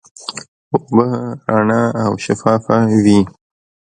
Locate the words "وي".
3.03-3.19